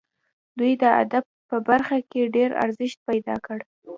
[0.57, 3.57] دوی د ادب په برخه کې ډېر ارزښت پیدا کړ.